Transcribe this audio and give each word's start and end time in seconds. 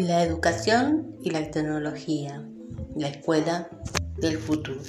La 0.00 0.22
educación 0.24 1.14
y 1.22 1.28
la 1.28 1.50
tecnología, 1.50 2.42
la 2.96 3.08
escuela 3.08 3.68
del 4.16 4.38
futuro. 4.38 4.80